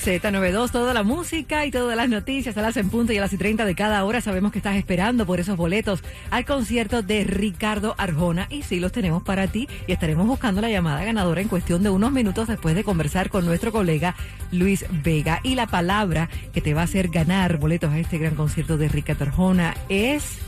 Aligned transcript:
Z92, 0.00 0.70
toda 0.70 0.94
la 0.94 1.02
música 1.02 1.66
y 1.66 1.70
todas 1.70 1.94
las 1.94 2.08
noticias 2.08 2.56
a 2.56 2.62
las 2.62 2.78
en 2.78 2.88
punto 2.88 3.12
y 3.12 3.18
a 3.18 3.20
las 3.20 3.34
y 3.34 3.36
30 3.36 3.66
de 3.66 3.74
cada 3.74 4.02
hora. 4.04 4.22
Sabemos 4.22 4.50
que 4.50 4.58
estás 4.58 4.76
esperando 4.76 5.26
por 5.26 5.40
esos 5.40 5.58
boletos 5.58 6.02
al 6.30 6.46
concierto 6.46 7.02
de 7.02 7.24
Ricardo 7.24 7.94
Arjona 7.98 8.46
y 8.48 8.62
sí 8.62 8.80
los 8.80 8.92
tenemos 8.92 9.22
para 9.22 9.48
ti 9.48 9.68
y 9.86 9.92
estaremos 9.92 10.26
buscando 10.26 10.62
la 10.62 10.70
llamada 10.70 11.04
ganadora 11.04 11.42
en 11.42 11.48
cuestión 11.48 11.82
de 11.82 11.90
unos 11.90 12.12
minutos 12.12 12.48
después 12.48 12.74
de 12.74 12.82
conversar 12.82 13.28
con 13.28 13.44
nuestro 13.44 13.72
colega 13.72 14.16
Luis 14.52 14.86
Vega. 14.90 15.40
Y 15.42 15.54
la 15.54 15.66
palabra 15.66 16.30
que 16.54 16.62
te 16.62 16.72
va 16.72 16.80
a 16.80 16.84
hacer 16.84 17.08
ganar 17.08 17.58
boletos 17.58 17.92
a 17.92 17.98
este 17.98 18.16
gran 18.16 18.36
concierto 18.36 18.78
de 18.78 18.88
Ricardo 18.88 19.24
Arjona 19.24 19.76
es 19.90 20.38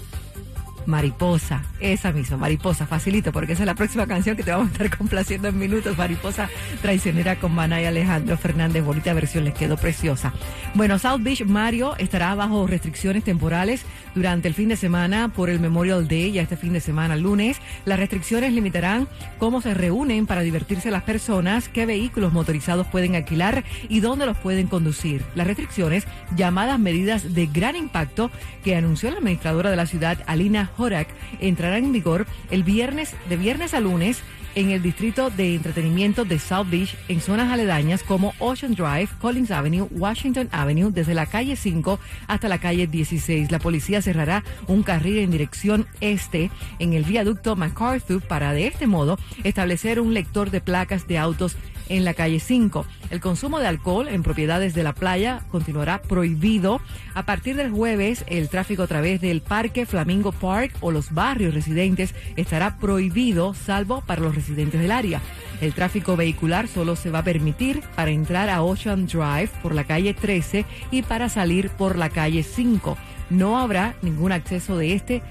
Mariposa, 0.86 1.62
esa 1.80 2.12
misma, 2.12 2.36
Mariposa, 2.36 2.86
facilito, 2.86 3.32
porque 3.32 3.52
esa 3.52 3.62
es 3.62 3.66
la 3.66 3.74
próxima 3.74 4.06
canción 4.06 4.36
que 4.36 4.42
te 4.42 4.50
vamos 4.50 4.68
a 4.68 4.72
estar 4.72 4.96
complaciendo 4.98 5.48
en 5.48 5.58
minutos. 5.58 5.96
Mariposa 5.96 6.48
traicionera 6.80 7.36
con 7.36 7.54
Manay 7.54 7.86
Alejandro 7.86 8.36
Fernández, 8.36 8.84
bonita 8.84 9.12
versión, 9.14 9.44
les 9.44 9.54
quedó 9.54 9.76
preciosa. 9.76 10.32
Bueno, 10.74 10.98
South 10.98 11.20
Beach 11.20 11.44
Mario 11.44 11.96
estará 11.98 12.34
bajo 12.34 12.66
restricciones 12.66 13.24
temporales 13.24 13.84
durante 14.14 14.48
el 14.48 14.54
fin 14.54 14.68
de 14.68 14.76
semana 14.76 15.28
por 15.28 15.50
el 15.50 15.60
Memorial 15.60 16.08
Day, 16.08 16.32
ya 16.32 16.42
este 16.42 16.56
fin 16.56 16.72
de 16.72 16.80
semana, 16.80 17.16
lunes. 17.16 17.60
Las 17.84 17.98
restricciones 17.98 18.52
limitarán 18.52 19.08
cómo 19.38 19.60
se 19.60 19.74
reúnen 19.74 20.26
para 20.26 20.42
divertirse 20.42 20.90
las 20.90 21.02
personas, 21.02 21.68
qué 21.68 21.86
vehículos 21.86 22.32
motorizados 22.32 22.86
pueden 22.86 23.14
alquilar 23.14 23.64
y 23.88 24.00
dónde 24.00 24.26
los 24.26 24.36
pueden 24.38 24.66
conducir. 24.66 25.24
Las 25.34 25.46
restricciones, 25.46 26.06
llamadas 26.36 26.78
medidas 26.78 27.34
de 27.34 27.46
gran 27.46 27.76
impacto 27.76 28.30
que 28.64 28.76
anunció 28.76 29.10
la 29.10 29.18
administradora 29.18 29.70
de 29.70 29.76
la 29.76 29.86
ciudad, 29.86 30.18
Alina 30.26 30.70
Horak 30.76 31.08
entrarán 31.40 31.84
en 31.84 31.92
vigor 31.92 32.26
el 32.50 32.64
viernes, 32.64 33.14
de 33.28 33.36
viernes 33.36 33.74
a 33.74 33.80
lunes 33.80 34.22
en 34.54 34.70
el 34.70 34.82
distrito 34.82 35.30
de 35.30 35.54
entretenimiento 35.54 36.24
de 36.24 36.38
South 36.38 36.68
Beach 36.70 36.96
en 37.08 37.20
zonas 37.20 37.50
aledañas 37.50 38.02
como 38.02 38.34
Ocean 38.38 38.74
Drive, 38.74 39.08
Collins 39.20 39.50
Avenue, 39.50 39.88
Washington 39.90 40.48
Avenue, 40.52 40.90
desde 40.90 41.14
la 41.14 41.26
calle 41.26 41.56
5 41.56 41.98
hasta 42.26 42.48
la 42.48 42.58
calle 42.58 42.86
16. 42.86 43.50
La 43.50 43.58
policía 43.58 44.02
cerrará 44.02 44.44
un 44.66 44.82
carril 44.82 45.18
en 45.18 45.30
dirección 45.30 45.86
este 46.00 46.50
en 46.78 46.92
el 46.92 47.04
viaducto 47.04 47.56
MacArthur 47.56 48.22
para 48.22 48.52
de 48.52 48.66
este 48.66 48.86
modo 48.86 49.18
establecer 49.44 50.00
un 50.00 50.14
lector 50.14 50.50
de 50.50 50.60
placas 50.60 51.06
de 51.06 51.18
autos 51.18 51.56
en 51.88 52.04
la 52.04 52.14
calle 52.14 52.40
5. 52.40 52.86
El 53.12 53.20
consumo 53.20 53.58
de 53.58 53.66
alcohol 53.66 54.08
en 54.08 54.22
propiedades 54.22 54.72
de 54.72 54.82
la 54.82 54.94
playa 54.94 55.42
continuará 55.50 56.00
prohibido. 56.00 56.80
A 57.12 57.26
partir 57.26 57.56
del 57.56 57.70
jueves, 57.70 58.24
el 58.26 58.48
tráfico 58.48 58.84
a 58.84 58.86
través 58.86 59.20
del 59.20 59.42
Parque 59.42 59.84
Flamingo 59.84 60.32
Park 60.32 60.74
o 60.80 60.90
los 60.90 61.12
barrios 61.12 61.52
residentes 61.52 62.14
estará 62.36 62.78
prohibido, 62.78 63.52
salvo 63.52 64.00
para 64.00 64.22
los 64.22 64.34
residentes 64.34 64.80
del 64.80 64.90
área. 64.90 65.20
El 65.60 65.74
tráfico 65.74 66.16
vehicular 66.16 66.68
solo 66.68 66.96
se 66.96 67.10
va 67.10 67.18
a 67.18 67.22
permitir 67.22 67.82
para 67.94 68.10
entrar 68.10 68.48
a 68.48 68.62
Ocean 68.62 69.06
Drive 69.06 69.50
por 69.62 69.74
la 69.74 69.84
calle 69.84 70.14
13 70.14 70.64
y 70.90 71.02
para 71.02 71.28
salir 71.28 71.68
por 71.68 71.98
la 71.98 72.08
calle 72.08 72.42
5. 72.42 72.96
No 73.28 73.58
habrá 73.58 73.94
ningún 74.00 74.32
acceso 74.32 74.78
de 74.78 74.94
este 74.94 75.22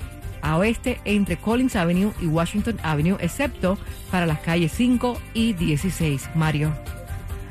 a 0.43 0.57
oeste 0.57 0.99
entre 1.03 1.37
Collins 1.37 1.75
Avenue 1.75 2.13
y 2.21 2.27
Washington 2.27 2.77
Avenue, 2.83 3.17
excepto 3.19 3.79
para 4.11 4.27
las 4.27 4.39
calles 4.41 4.71
5 4.71 5.19
y 5.33 5.53
16. 5.53 6.29
Mario. 6.35 6.71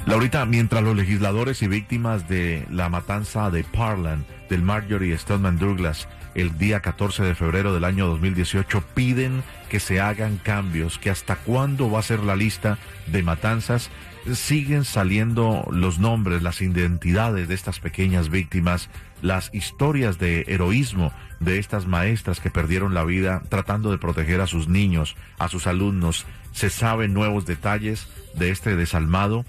Laurita, 0.07 0.45
mientras 0.47 0.83
los 0.83 0.97
legisladores 0.97 1.63
y 1.63 1.69
víctimas 1.69 2.29
de 2.29 2.67
la 2.71 2.89
matanza 2.89 3.51
de 3.51 3.65
Parland 3.65 4.25
del 4.49 4.63
Marjorie 4.63 5.17
Stoneman 5.17 5.59
Douglas 5.59 6.09
el 6.35 6.57
día 6.59 6.81
14 6.81 7.23
de 7.23 7.35
febrero 7.35 7.75
del 7.75 7.85
año 7.85 8.07
2018 8.07 8.83
piden 8.95 9.43
que 9.69 9.81
se 9.81 10.01
hagan 10.01 10.39
cambios, 10.39 10.99
que 10.99 11.11
hasta 11.11 11.37
cuándo 11.37 11.91
va 11.91 12.01
a 12.01 12.05
ser 12.05 12.21
la 12.21 12.37
lista 12.37 12.79
de 13.07 13.23
matanzas, 13.23 13.91
siguen 14.35 14.85
saliendo 14.85 15.67
los 15.71 15.99
nombres, 15.99 16.43
las 16.43 16.61
identidades 16.61 17.49
de 17.49 17.55
estas 17.55 17.81
pequeñas 17.81 18.29
víctimas, 18.29 18.89
las 19.23 19.51
historias 19.53 20.19
de 20.19 20.45
heroísmo 20.49 21.13
de 21.41 21.59
estas 21.59 21.87
maestras 21.87 22.41
que 22.41 22.51
perdieron 22.51 22.95
la 22.95 23.05
vida 23.05 23.43
tratando 23.49 23.91
de 23.91 23.99
proteger 23.99 24.41
a 24.41 24.47
sus 24.47 24.69
niños, 24.69 25.17
a 25.39 25.49
sus 25.49 25.67
alumnos. 25.67 26.27
Se 26.53 26.71
saben 26.71 27.15
nuevos 27.15 27.47
detalles 27.47 28.09
de 28.35 28.51
este 28.51 28.77
desalmado 28.77 29.45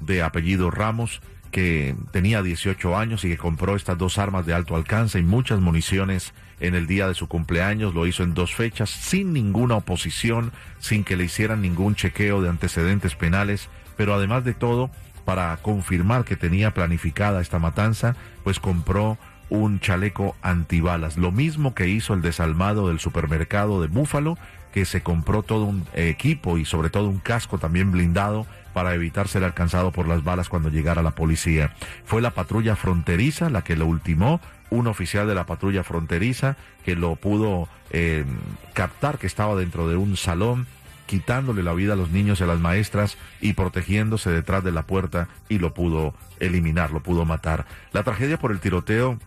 de 0.00 0.22
apellido 0.22 0.70
Ramos 0.70 1.20
que 1.50 1.94
tenía 2.10 2.42
18 2.42 2.96
años 2.98 3.24
y 3.24 3.28
que 3.28 3.38
compró 3.38 3.76
estas 3.76 3.96
dos 3.96 4.18
armas 4.18 4.44
de 4.44 4.52
alto 4.52 4.76
alcance 4.76 5.18
y 5.18 5.22
muchas 5.22 5.60
municiones 5.60 6.34
en 6.60 6.74
el 6.74 6.86
día 6.86 7.08
de 7.08 7.14
su 7.14 7.28
cumpleaños. 7.28 7.94
Lo 7.94 8.06
hizo 8.06 8.22
en 8.22 8.34
dos 8.34 8.54
fechas 8.54 8.90
sin 8.90 9.32
ninguna 9.32 9.76
oposición, 9.76 10.52
sin 10.80 11.04
que 11.04 11.16
le 11.16 11.24
hicieran 11.24 11.62
ningún 11.62 11.94
chequeo 11.94 12.42
de 12.42 12.50
antecedentes 12.50 13.14
penales, 13.14 13.68
pero 13.96 14.14
además 14.14 14.44
de 14.44 14.54
todo, 14.54 14.90
para 15.24 15.56
confirmar 15.58 16.24
que 16.24 16.36
tenía 16.36 16.74
planificada 16.74 17.40
esta 17.40 17.58
matanza, 17.58 18.16
pues 18.44 18.60
compró 18.60 19.18
un 19.48 19.80
chaleco 19.80 20.36
antibalas, 20.42 21.16
lo 21.16 21.30
mismo 21.30 21.74
que 21.74 21.88
hizo 21.88 22.14
el 22.14 22.22
desalmado 22.22 22.88
del 22.88 22.98
supermercado 22.98 23.80
de 23.80 23.86
Búfalo, 23.86 24.36
que 24.72 24.84
se 24.84 25.02
compró 25.02 25.42
todo 25.42 25.64
un 25.64 25.86
equipo 25.94 26.58
y 26.58 26.64
sobre 26.64 26.90
todo 26.90 27.08
un 27.08 27.18
casco 27.18 27.58
también 27.58 27.92
blindado 27.92 28.46
para 28.74 28.94
evitar 28.94 29.26
ser 29.28 29.42
alcanzado 29.42 29.90
por 29.90 30.06
las 30.06 30.22
balas 30.22 30.48
cuando 30.48 30.68
llegara 30.68 31.02
la 31.02 31.12
policía. 31.12 31.74
Fue 32.04 32.20
la 32.20 32.32
patrulla 32.32 32.76
fronteriza 32.76 33.48
la 33.48 33.64
que 33.64 33.74
lo 33.74 33.86
ultimó, 33.86 34.40
un 34.68 34.86
oficial 34.86 35.26
de 35.26 35.34
la 35.34 35.46
patrulla 35.46 35.82
fronteriza 35.82 36.56
que 36.84 36.94
lo 36.94 37.16
pudo 37.16 37.68
eh, 37.90 38.24
captar 38.74 39.18
que 39.18 39.26
estaba 39.26 39.54
dentro 39.54 39.88
de 39.88 39.96
un 39.96 40.16
salón 40.16 40.66
quitándole 41.06 41.62
la 41.62 41.72
vida 41.72 41.94
a 41.94 41.96
los 41.96 42.10
niños 42.10 42.40
y 42.40 42.44
a 42.44 42.46
las 42.46 42.58
maestras 42.58 43.16
y 43.40 43.54
protegiéndose 43.54 44.30
detrás 44.30 44.62
de 44.62 44.72
la 44.72 44.82
puerta 44.86 45.28
y 45.48 45.58
lo 45.58 45.72
pudo 45.72 46.14
eliminar, 46.40 46.90
lo 46.90 47.02
pudo 47.02 47.24
matar. 47.24 47.64
La 47.92 48.02
tragedia 48.02 48.38
por 48.38 48.52
el 48.52 48.60
tiroteo 48.60 49.18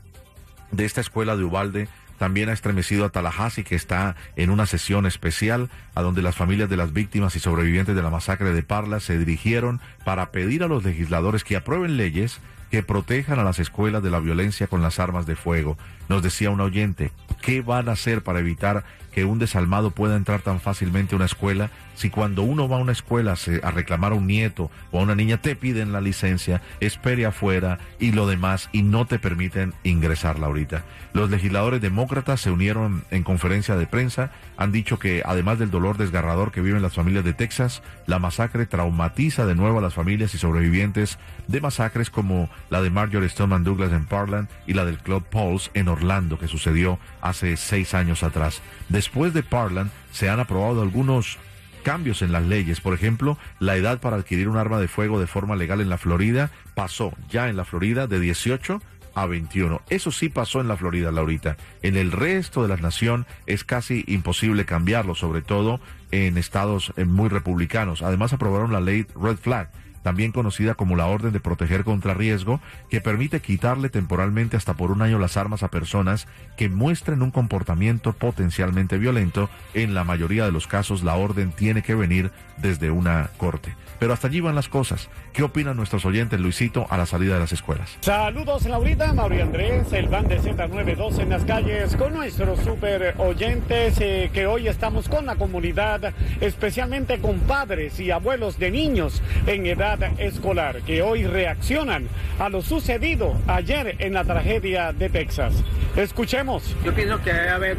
de 0.72 0.86
esta 0.86 1.02
escuela 1.02 1.36
de 1.36 1.44
Ubalde 1.44 1.88
también 2.19 2.50
ha 2.50 2.53
estremecido 2.53 3.06
a 3.06 3.09
Tallahassee, 3.09 3.63
que 3.63 3.75
está 3.75 4.16
en 4.35 4.52
una 4.52 4.68
sesión 4.68 5.07
especial 5.07 5.69
a 5.96 6.02
donde 6.02 6.22
las 6.22 6.35
familias 6.35 6.69
de 6.69 6.78
las 6.78 6.94
víctimas 6.94 7.35
y 7.35 7.40
sobrevivientes 7.40 7.96
de 7.96 8.03
la 8.03 8.12
masacre 8.12 8.53
de 8.53 8.62
Parla 8.62 9.00
se 9.00 9.18
dirigieron 9.18 9.80
para 10.03 10.31
pedir 10.31 10.62
a 10.62 10.68
los 10.68 10.84
legisladores 10.84 11.44
que 11.44 11.56
aprueben 11.56 11.97
leyes 11.97 12.40
que 12.69 12.84
protejan 12.84 13.40
a 13.40 13.44
las 13.44 13.59
escuelas 13.59 14.03
de 14.03 14.12
la 14.12 14.19
violencia 14.19 14.68
con 14.68 14.81
las 14.81 15.00
armas 15.00 15.25
de 15.25 15.35
fuego. 15.35 15.78
Nos 16.07 16.24
decía 16.24 16.50
un 16.50 16.62
oyente, 16.62 17.12
¿qué 17.41 17.62
van 17.62 17.90
a 17.90 17.94
hacer 17.94 18.24
para 18.24 18.40
evitar 18.40 18.84
que 19.12 19.25
un 19.25 19.40
desalmado 19.40 19.91
pueda 19.91 20.16
entrar 20.16 20.41
tan 20.41 20.59
fácilmente 20.59 21.16
a 21.16 21.18
una 21.18 21.25
escuela 21.25 21.72
si 21.96 22.09
cuando 22.09 22.44
uno 22.44 22.69
va 22.69 22.78
a 22.78 22.80
una 22.80 22.91
escuela 22.91 23.35
a 23.63 23.72
reclamar 23.72 24.13
a 24.13 24.16
un 24.16 24.28
nieto 24.28 24.72
o 24.91 25.00
a 25.00 25.03
una 25.03 25.16
niña 25.16 25.41
te 25.41 25.56
piden 25.56 25.91
la 25.91 26.00
licencia, 26.00 26.62
espere 26.80 27.25
afuera 27.25 27.80
y 28.00 28.12
lo 28.12 28.28
demás 28.28 28.69
y 28.72 28.84
no 28.84 29.06
te 29.06 29.19
permiten 29.19 29.74
ingresarla 29.84 30.47
ahorita? 30.47 30.84
Los 31.13 31.30
legisladores 31.30 31.81
demócratas 31.81 32.40
se 32.41 32.51
unieron 32.51 33.03
en 33.12 33.24
conferencia 33.24 33.75
de 33.75 33.88
prensa, 33.88 34.31
han 34.57 34.72
dicho 34.72 35.00
que 35.00 35.24
además 35.25 35.59
del 35.59 35.72
dolor 35.72 35.97
desgarrador 35.97 36.51
que 36.51 36.62
viven 36.62 36.81
las 36.81 36.94
familias 36.94 37.25
de 37.25 37.34
Texas, 37.34 37.81
la 38.06 38.19
masacre 38.19 38.66
traumatiza 38.66 39.46
de 39.46 39.56
nuevo 39.56 39.80
a 39.80 39.81
las 39.81 39.94
familias 39.94 40.34
y 40.34 40.38
sobrevivientes 40.38 41.18
de 41.47 41.62
masacres 41.62 42.09
como 42.09 42.50
la 42.70 42.81
de 42.81 42.90
Marjorie 42.90 43.30
Stoneman 43.30 43.64
Douglas 43.64 43.92
en 43.92 44.06
Parkland 44.06 44.50
y 44.68 44.74
la 44.74 44.86
del 44.86 44.97
Club 44.97 45.24
Pauls 45.30 45.72
en 45.74 45.88
Orlando 45.88 46.38
que 46.38 46.47
sucedió 46.47 47.00
hace 47.22 47.58
seis 47.58 47.94
años 47.94 48.24
atrás. 48.24 48.62
Después 48.90 49.34
de 49.34 49.44
Parkland 49.44 49.92
se 50.12 50.30
han 50.30 50.40
aprobado 50.40 50.81
algunos 50.81 51.38
cambios 51.84 52.22
en 52.22 52.31
las 52.31 52.44
leyes. 52.44 52.81
Por 52.81 52.94
ejemplo, 52.94 53.38
la 53.60 53.75
edad 53.75 54.00
para 54.00 54.18
adquirir 54.18 54.50
un 54.50 54.57
arma 54.57 54.80
de 54.80 54.88
fuego 54.88 55.19
de 55.19 55.28
forma 55.28 55.56
legal 55.56 55.81
en 55.81 55.89
la 55.89 55.98
Florida 55.98 56.51
pasó 56.75 57.13
ya 57.30 57.50
en 57.50 57.57
la 57.57 57.66
Florida 57.66 58.07
de 58.07 58.19
18 58.19 58.81
a 59.16 59.25
21. 59.25 59.81
Eso 59.89 60.12
sí 60.12 60.30
pasó 60.30 60.62
en 60.62 60.68
la 60.68 60.78
Florida, 60.78 61.12
Laurita. 61.12 61.57
En 61.81 61.98
el 61.98 62.12
resto 62.12 62.62
de 62.62 62.69
la 62.69 62.78
nación 62.78 63.25
es 63.48 63.63
casi 63.63 64.04
imposible 64.07 64.66
cambiarlo, 64.66 65.16
sobre 65.16 65.42
todo 65.42 65.80
en 66.12 66.38
estados 66.38 66.94
eh, 66.95 67.06
muy 67.06 67.30
republicanos. 67.30 68.01
Además 68.01 68.34
aprobaron 68.34 68.72
la 68.72 68.81
ley 68.81 69.06
Red 69.19 69.38
Flag 69.38 69.72
también 70.01 70.31
conocida 70.31 70.75
como 70.75 70.96
la 70.96 71.07
Orden 71.07 71.34
de 71.34 71.40
Proteger 71.40 71.84
contra 71.84 72.13
Riesgo, 72.13 72.60
que 72.90 73.01
permite 73.01 73.40
quitarle 73.40 73.90
temporalmente 73.90 74.57
hasta 74.57 74.74
por 74.74 74.92
un 74.92 75.01
año 75.01 75.19
las 75.19 75.38
armas 75.38 75.63
a 75.63 75.69
personas 75.69 76.28
que 76.57 76.69
muestren 76.69 77.22
un 77.22 77.31
comportamiento 77.31 78.13
potencialmente 78.13 78.98
violento. 78.98 79.50
En 79.74 79.94
la 79.94 80.04
mayoría 80.04 80.46
de 80.46 80.51
los 80.51 80.68
casos 80.68 81.04
la 81.04 81.16
orden 81.16 81.51
tiene 81.51 81.81
que 81.81 81.96
venir 81.96 82.31
desde 82.57 82.92
una 82.92 83.30
corte. 83.38 83.75
Pero 84.00 84.13
hasta 84.13 84.28
allí 84.28 84.40
van 84.40 84.56
las 84.56 84.69
cosas. 84.69 85.10
¿Qué 85.34 85.44
opinan 85.44 85.75
nuestros 85.75 86.06
oyentes, 86.06 86.40
Luisito, 86.40 86.88
a 86.90 86.98
la 86.98 87.06
salida 87.06 87.34
de 87.34 87.42
las 87.42 87.51
escuelas? 87.51 87.98
Saludos, 88.01 88.66
Laurita, 88.66 89.13
Mauri 89.13 89.42
Andrés, 89.42 89.92
el 89.92 90.07
van 90.07 90.28
de 90.28 90.40
Z92 90.40 91.19
en 91.19 91.30
las 91.30 91.44
calles 91.44 91.96
con 91.96 92.13
nuestros 92.13 92.60
super 92.60 93.16
oyentes 93.18 94.00
eh, 94.00 94.30
que 94.34 94.48
hoy 94.48 94.68
estamos 94.68 95.10
con 95.10 95.25
la 95.25 95.36
comunidad, 95.36 96.13
especialmente 96.40 97.19
con 97.19 97.40
padres 97.42 98.00
y 98.00 98.12
abuelos 98.12 98.57
de 98.57 98.72
niños 98.72 99.22
en 99.48 99.66
edad 99.66 99.88
escolar 100.18 100.81
que 100.81 101.01
hoy 101.01 101.25
reaccionan 101.25 102.07
a 102.38 102.50
lo 102.50 102.62
sucedido 102.62 103.36
ayer 103.47 103.95
en 104.00 104.13
la 104.13 104.24
tragedia 104.24 104.94
de 104.94 105.09
Texas. 105.09 105.63
Escuchemos. 105.95 106.75
Yo 106.83 106.94
pienso 106.94 107.21
que 107.24 107.33
debe 107.33 107.50
haber 107.50 107.77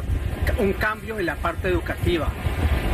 un 0.59 0.73
cambio 0.73 1.19
en 1.19 1.27
la 1.27 1.37
parte 1.37 1.69
educativa 1.69 2.29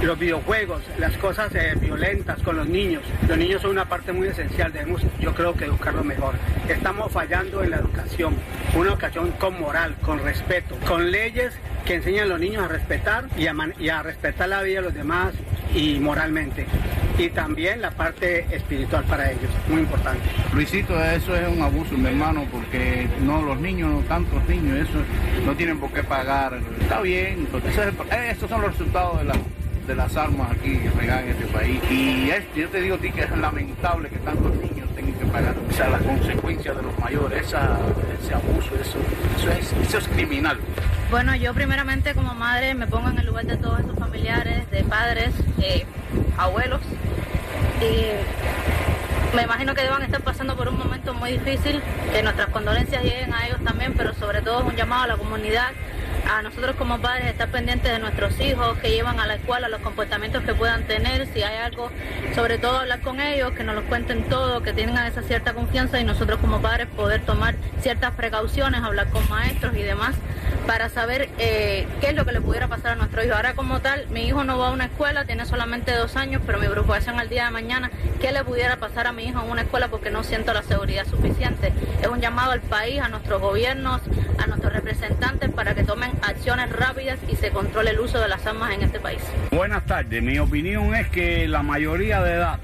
los 0.02 0.18
videojuegos, 0.18 0.82
las 0.98 1.16
cosas 1.16 1.54
eh, 1.54 1.74
violentas 1.80 2.40
con 2.42 2.56
los 2.56 2.68
niños. 2.68 3.02
Los 3.28 3.38
niños 3.38 3.62
son 3.62 3.70
una 3.72 3.86
parte 3.86 4.12
muy 4.12 4.28
esencial, 4.28 4.72
debemos 4.72 5.02
yo 5.18 5.34
creo 5.34 5.54
que 5.54 5.64
educarlos 5.64 6.04
mejor. 6.04 6.34
Estamos 6.68 7.10
fallando 7.12 7.62
en 7.62 7.70
la 7.70 7.78
educación, 7.78 8.34
una 8.74 8.90
educación 8.90 9.32
con 9.32 9.58
moral, 9.58 9.96
con 10.02 10.22
respeto, 10.22 10.76
con 10.86 11.10
leyes 11.10 11.54
que 11.84 11.94
enseñan 11.94 12.24
a 12.24 12.26
los 12.26 12.40
niños 12.40 12.64
a 12.64 12.68
respetar 12.68 13.24
y 13.36 13.46
a, 13.46 13.54
y 13.78 13.88
a 13.88 14.02
respetar 14.02 14.48
la 14.48 14.62
vida 14.62 14.80
de 14.80 14.82
los 14.82 14.94
demás 14.94 15.34
y 15.74 15.98
moralmente. 15.98 16.66
Y 17.18 17.30
también 17.30 17.80
la 17.80 17.90
parte 17.90 18.46
espiritual 18.54 19.04
para 19.04 19.30
ellos, 19.30 19.50
muy 19.68 19.80
importante. 19.80 20.20
Luisito, 20.52 21.02
eso 21.02 21.34
es 21.34 21.48
un 21.48 21.62
abuso, 21.62 21.96
mi 21.96 22.08
hermano, 22.08 22.46
porque 22.52 23.08
no 23.22 23.40
los 23.40 23.58
niños, 23.58 24.04
tantos 24.06 24.46
niños, 24.46 24.88
eso 24.88 24.98
no 25.46 25.54
tienen 25.54 25.78
por 25.78 25.90
qué 25.92 26.02
pagar. 26.02 26.58
Está 26.80 27.00
bien, 27.00 27.48
estos 28.28 28.50
son 28.50 28.60
los 28.60 28.72
resultados 28.72 29.18
de 29.18 29.24
la 29.24 29.34
de 29.86 29.94
las 29.94 30.16
armas 30.16 30.50
aquí 30.50 30.78
regadas 30.98 31.24
en 31.24 31.30
este 31.30 31.46
país. 31.46 31.80
Y 31.90 32.28
yo 32.56 32.68
te 32.68 32.80
digo 32.80 32.96
a 32.96 32.98
ti 32.98 33.10
que 33.12 33.22
es 33.22 33.30
lamentable 33.38 34.08
que 34.08 34.18
tantos 34.18 34.54
niños 34.56 34.88
tengan 34.94 35.14
que 35.14 35.26
pagar. 35.26 35.54
O 35.68 35.72
sea, 35.72 35.88
las 35.88 36.02
consecuencias 36.02 36.76
de 36.76 36.82
los 36.82 36.98
mayores, 36.98 37.46
esa, 37.46 37.78
ese 38.20 38.34
abuso, 38.34 38.74
eso, 38.80 38.98
eso, 39.36 39.50
es, 39.52 39.72
eso 39.86 39.98
es 39.98 40.08
criminal. 40.08 40.58
Bueno, 41.10 41.36
yo 41.36 41.54
primeramente 41.54 42.14
como 42.14 42.34
madre 42.34 42.74
me 42.74 42.86
pongo 42.86 43.08
en 43.10 43.18
el 43.18 43.26
lugar 43.26 43.46
de 43.46 43.56
todos 43.56 43.80
estos 43.80 43.96
familiares, 43.96 44.68
de 44.70 44.82
padres, 44.84 45.32
eh, 45.62 45.86
abuelos. 46.36 46.80
Y 47.80 49.36
me 49.36 49.42
imagino 49.42 49.74
que 49.74 49.82
deban 49.82 50.02
estar 50.02 50.22
pasando 50.22 50.56
por 50.56 50.68
un 50.68 50.78
momento 50.78 51.12
muy 51.12 51.32
difícil, 51.32 51.82
que 52.12 52.22
nuestras 52.22 52.48
condolencias 52.48 53.02
lleguen 53.02 53.34
a 53.34 53.46
ellos 53.46 53.62
también, 53.64 53.94
pero 53.94 54.14
sobre 54.14 54.40
todo 54.40 54.60
es 54.60 54.66
un 54.66 54.76
llamado 54.76 55.04
a 55.04 55.06
la 55.08 55.16
comunidad 55.16 55.68
a 56.28 56.42
nosotros 56.42 56.76
como 56.76 56.98
padres 56.98 57.26
estar 57.26 57.48
pendientes 57.48 57.90
de 57.90 57.98
nuestros 57.98 58.38
hijos 58.40 58.76
que 58.78 58.90
llevan 58.90 59.20
a 59.20 59.26
la 59.26 59.36
escuela, 59.36 59.68
los 59.68 59.80
comportamientos 59.80 60.42
que 60.44 60.54
puedan 60.54 60.86
tener, 60.86 61.26
si 61.32 61.42
hay 61.42 61.56
algo, 61.58 61.90
sobre 62.34 62.58
todo 62.58 62.78
hablar 62.78 63.00
con 63.00 63.20
ellos, 63.20 63.52
que 63.52 63.64
nos 63.64 63.74
lo 63.74 63.84
cuenten 63.84 64.24
todo, 64.28 64.62
que 64.62 64.72
tengan 64.72 65.06
esa 65.06 65.22
cierta 65.22 65.54
confianza 65.54 66.00
y 66.00 66.04
nosotros 66.04 66.38
como 66.40 66.60
padres 66.60 66.88
poder 66.88 67.22
tomar 67.22 67.54
ciertas 67.80 68.12
precauciones, 68.14 68.82
hablar 68.82 69.08
con 69.10 69.28
maestros 69.28 69.74
y 69.76 69.82
demás 69.82 70.16
para 70.66 70.88
saber 70.88 71.28
eh, 71.38 71.86
qué 72.00 72.08
es 72.08 72.14
lo 72.14 72.24
que 72.24 72.32
le 72.32 72.40
pudiera 72.40 72.66
pasar 72.66 72.92
a 72.92 72.94
nuestro 72.96 73.24
hijo. 73.24 73.34
Ahora 73.34 73.54
como 73.54 73.80
tal, 73.80 74.06
mi 74.08 74.26
hijo 74.26 74.42
no 74.44 74.58
va 74.58 74.68
a 74.68 74.70
una 74.72 74.86
escuela, 74.86 75.24
tiene 75.24 75.46
solamente 75.46 75.92
dos 75.92 76.16
años, 76.16 76.42
pero 76.44 76.58
mi 76.58 76.66
preocupación 76.66 77.20
al 77.20 77.28
día 77.28 77.44
de 77.46 77.50
mañana, 77.52 77.90
qué 78.20 78.32
le 78.32 78.42
pudiera 78.44 78.76
pasar 78.76 79.06
a 79.06 79.12
mi 79.12 79.24
hijo 79.24 79.40
en 79.42 79.50
una 79.50 79.62
escuela 79.62 79.88
porque 79.88 80.10
no 80.10 80.24
siento 80.24 80.52
la 80.52 80.62
seguridad 80.62 81.06
suficiente. 81.06 81.72
Es 82.02 82.08
un 82.08 82.20
llamado 82.20 82.50
al 82.50 82.60
país, 82.60 83.00
a 83.00 83.08
nuestros 83.08 83.40
gobiernos, 83.40 84.02
a 84.38 84.46
nuestros 84.46 84.72
representantes 84.72 85.50
para 85.50 85.74
que 85.74 85.84
tomen 85.84 86.10
acciones 86.22 86.70
rápidas 86.70 87.18
y 87.28 87.36
se 87.36 87.50
controle 87.50 87.90
el 87.90 88.00
uso 88.00 88.20
de 88.20 88.28
las 88.28 88.46
armas 88.46 88.72
en 88.74 88.82
este 88.82 89.00
país. 89.00 89.20
Buenas 89.50 89.84
tardes, 89.86 90.22
mi 90.22 90.38
opinión 90.38 90.94
es 90.94 91.08
que 91.08 91.48
la 91.48 91.62
mayoría 91.62 92.22
de 92.22 92.34
edad 92.34 92.58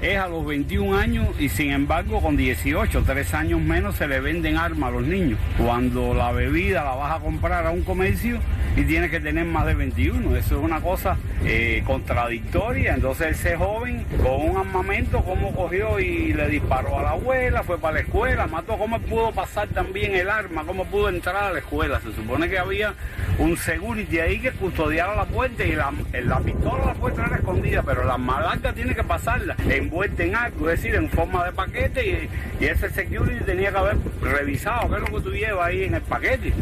es 0.00 0.16
a 0.16 0.28
los 0.28 0.46
21 0.46 0.96
años 0.96 1.28
y 1.38 1.48
sin 1.48 1.70
embargo 1.72 2.20
con 2.20 2.36
18, 2.36 3.02
3 3.04 3.34
años 3.34 3.60
menos 3.60 3.96
se 3.96 4.06
le 4.06 4.20
venden 4.20 4.56
armas 4.56 4.90
a 4.90 4.92
los 4.92 5.02
niños. 5.02 5.38
Cuando 5.56 6.14
la 6.14 6.30
bebida 6.32 6.84
la 6.84 6.94
vas 6.94 7.16
a 7.16 7.20
comprar 7.20 7.66
a 7.66 7.70
un 7.70 7.82
comercio 7.82 8.38
y 8.78 8.84
tienes 8.84 9.10
que 9.10 9.18
tener 9.18 9.44
más 9.44 9.66
de 9.66 9.74
21, 9.74 10.36
eso 10.36 10.58
es 10.58 10.64
una 10.64 10.80
cosa 10.80 11.16
eh, 11.44 11.82
contradictoria. 11.84 12.94
Entonces 12.94 13.38
ese 13.38 13.56
joven 13.56 14.06
con 14.22 14.50
un 14.50 14.56
armamento, 14.56 15.20
¿cómo 15.22 15.52
cogió 15.52 15.98
y 15.98 16.32
le 16.32 16.48
disparó 16.48 17.00
a 17.00 17.02
la 17.02 17.10
abuela? 17.10 17.64
Fue 17.64 17.78
para 17.78 17.94
la 17.94 18.00
escuela, 18.00 18.46
mató, 18.46 18.78
¿cómo 18.78 19.00
pudo 19.00 19.32
pasar 19.32 19.66
también 19.68 20.14
el 20.14 20.30
arma? 20.30 20.62
¿Cómo 20.64 20.84
pudo 20.84 21.08
entrar 21.08 21.36
a 21.36 21.52
la 21.52 21.58
escuela? 21.58 22.00
Se 22.00 22.12
supone 22.12 22.48
que 22.48 22.56
había 22.56 22.94
un 23.38 23.56
security 23.56 24.20
ahí 24.20 24.38
que 24.38 24.52
custodiara 24.52 25.16
la 25.16 25.24
puerta 25.24 25.64
y 25.64 25.72
la, 25.72 25.92
la 26.12 26.38
pistola 26.38 26.86
la 26.86 26.94
puerta 26.94 27.24
era 27.26 27.36
escondida, 27.36 27.82
pero 27.82 28.04
la 28.04 28.16
malarca 28.16 28.72
tiene 28.72 28.94
que 28.94 29.02
pasarla 29.02 29.56
envuelta 29.68 30.22
en 30.22 30.36
algo, 30.36 30.70
es 30.70 30.80
decir, 30.80 30.94
en 30.94 31.10
forma 31.10 31.44
de 31.44 31.52
paquete 31.52 32.30
y, 32.60 32.64
ese 32.64 32.90
security 32.90 33.44
tenía 33.44 33.70
que 33.70 33.78
haber 33.78 33.96
revisado 34.20 34.90
qué 34.90 34.96
es 34.96 35.00
lo 35.00 35.16
que 35.16 35.22
tú 35.22 35.62
ahí 35.62 35.84
en 35.84 35.94
el 35.94 36.02
paquete, 36.02 36.52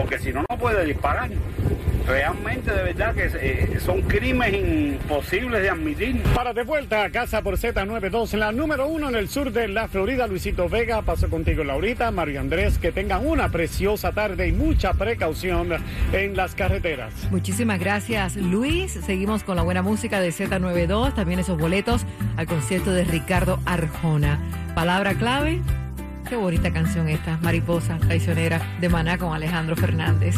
porque 0.00 0.18
si 0.18 0.32
no, 0.32 0.44
no 0.48 0.58
puede 0.58 0.84
disparar 0.86 1.28
realmente 2.06 2.72
de 2.72 2.82
verdad 2.82 3.14
que 3.14 3.30
eh, 3.34 3.78
son 3.80 4.00
crímenes 4.02 4.54
imposibles 4.54 5.60
de 5.60 5.68
admitir. 5.68 6.22
Para 6.34 6.54
de 6.54 6.62
vuelta 6.62 7.04
a 7.04 7.10
casa 7.10 7.42
por 7.42 7.58
Z92, 7.58 8.32
la 8.38 8.50
número 8.50 8.86
uno 8.88 9.10
en 9.10 9.14
el 9.14 9.28
sur 9.28 9.52
de 9.52 9.68
la 9.68 9.88
Florida, 9.88 10.26
Luisito 10.26 10.68
Vega, 10.68 11.02
paso 11.02 11.28
contigo 11.28 11.62
Laurita, 11.62 12.10
Mario 12.10 12.40
Andrés, 12.40 12.78
que 12.78 12.92
tengan 12.92 13.26
una 13.26 13.50
preciosa 13.50 14.12
tarde 14.12 14.48
y 14.48 14.52
mucha 14.52 14.94
precaución 14.94 15.68
en 16.12 16.36
las 16.36 16.54
carreteras. 16.54 17.12
Muchísimas 17.30 17.78
gracias 17.78 18.36
Luis, 18.36 18.92
seguimos 19.04 19.44
con 19.44 19.56
la 19.56 19.62
buena 19.62 19.82
música 19.82 20.20
de 20.20 20.30
Z92, 20.30 21.14
también 21.14 21.40
esos 21.40 21.58
boletos 21.58 22.06
al 22.38 22.46
concierto 22.46 22.92
de 22.92 23.04
Ricardo 23.04 23.60
Arjona. 23.66 24.40
Palabra 24.74 25.14
clave, 25.14 25.60
qué 26.30 26.36
bonita 26.36 26.72
canción 26.72 27.08
esta, 27.08 27.38
Mariposa 27.38 27.98
Traicionera 27.98 28.60
de 28.80 28.88
Maná 28.88 29.18
con 29.18 29.34
Alejandro 29.34 29.74
Fernández. 29.74 30.36